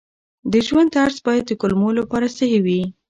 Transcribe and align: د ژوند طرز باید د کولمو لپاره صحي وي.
د 0.51 0.53
ژوند 0.67 0.89
طرز 0.95 1.17
باید 1.27 1.43
د 1.47 1.51
کولمو 1.61 1.89
لپاره 1.99 2.33
صحي 2.37 2.59
وي. 2.65 2.81